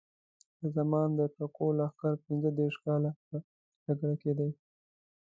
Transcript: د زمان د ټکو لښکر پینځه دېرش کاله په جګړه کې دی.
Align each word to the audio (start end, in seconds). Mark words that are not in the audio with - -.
د 0.59 0.61
زمان 0.77 1.09
د 1.19 1.21
ټکو 1.35 1.67
لښکر 1.77 2.13
پینځه 2.25 2.49
دېرش 2.59 2.75
کاله 2.85 3.09
په 3.27 3.37
جګړه 3.97 4.15
کې 4.21 4.31
دی. 4.39 4.49